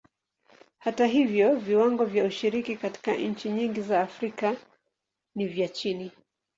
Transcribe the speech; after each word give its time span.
Hata 0.77 1.05
hivyo, 1.05 1.55
viwango 1.55 2.05
vya 2.05 2.23
ushiriki 2.25 2.75
katika 2.75 3.13
nchi 3.15 3.49
nyingi 3.49 3.81
za 3.81 4.01
Afrika 4.01 4.57
ni 5.35 5.47
vya 5.47 5.67
chini. 5.67 6.11